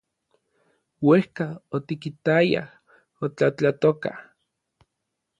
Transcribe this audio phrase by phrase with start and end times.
[1.09, 1.45] Uejka
[1.77, 2.69] otikitayaj
[3.25, 4.11] otlatlatoka.